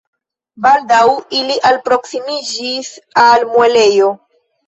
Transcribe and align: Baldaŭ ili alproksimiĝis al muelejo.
Baldaŭ 0.65 1.01
ili 1.39 1.57
alproksimiĝis 1.69 2.89
al 3.27 3.45
muelejo. 3.53 4.09